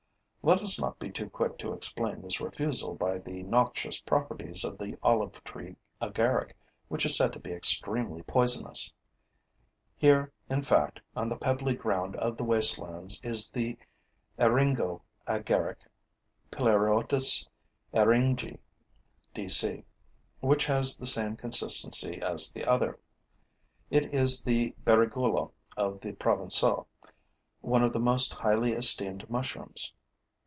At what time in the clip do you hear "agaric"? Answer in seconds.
6.01-6.57, 15.27-15.77